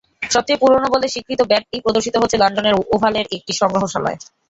[0.31, 4.17] সবচেয়ে পুরোনো বলে স্বীকৃত ব্যাটটি প্রদর্শিত হচ্ছে লন্ডনের ওভালের একটি সংগ্রহশালায়।